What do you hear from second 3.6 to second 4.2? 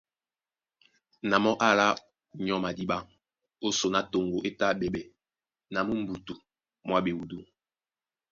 ó son á